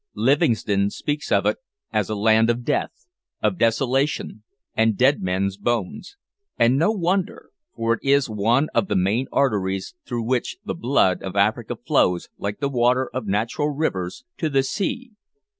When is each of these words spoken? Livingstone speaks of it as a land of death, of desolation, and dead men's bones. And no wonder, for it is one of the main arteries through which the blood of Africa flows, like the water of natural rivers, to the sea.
Livingstone 0.15 0.89
speaks 0.89 1.31
of 1.31 1.45
it 1.45 1.57
as 1.93 2.09
a 2.09 2.15
land 2.15 2.49
of 2.49 2.63
death, 2.63 3.05
of 3.43 3.59
desolation, 3.59 4.41
and 4.73 4.97
dead 4.97 5.21
men's 5.21 5.57
bones. 5.57 6.17
And 6.57 6.75
no 6.75 6.91
wonder, 6.91 7.51
for 7.75 7.93
it 7.93 7.99
is 8.01 8.27
one 8.27 8.69
of 8.73 8.87
the 8.87 8.95
main 8.95 9.27
arteries 9.31 9.93
through 10.07 10.23
which 10.23 10.57
the 10.65 10.73
blood 10.73 11.21
of 11.21 11.35
Africa 11.35 11.75
flows, 11.75 12.29
like 12.39 12.59
the 12.59 12.67
water 12.67 13.11
of 13.13 13.27
natural 13.27 13.69
rivers, 13.69 14.23
to 14.39 14.49
the 14.49 14.63
sea. 14.63 15.11